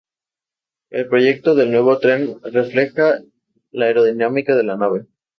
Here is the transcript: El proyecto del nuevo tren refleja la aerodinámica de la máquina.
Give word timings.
El 0.89 1.07
proyecto 1.09 1.53
del 1.53 1.69
nuevo 1.71 1.99
tren 1.99 2.39
refleja 2.41 3.19
la 3.69 3.85
aerodinámica 3.85 4.55
de 4.55 4.63
la 4.63 4.75
máquina. 4.75 5.05